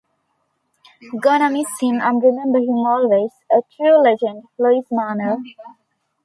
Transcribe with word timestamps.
Gonna 1.21 1.51
miss 1.51 1.67
him 1.79 2.01
and 2.01 2.23
remember 2.23 2.57
him 2.57 2.69
always, 2.87 3.29
a 3.51 3.61
true 3.77 4.01
legend- 4.01 4.45
Lewis 4.57 4.87
Marnell!! 4.91 5.43